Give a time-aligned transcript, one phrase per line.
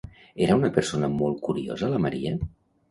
[0.45, 2.39] Era una persona molt curiosa la Maria?